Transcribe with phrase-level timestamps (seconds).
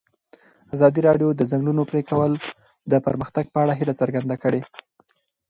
[0.75, 2.31] ازادي راډیو د د ځنګلونو پرېکول
[2.91, 4.61] د پرمختګ په اړه هیله څرګنده کړې.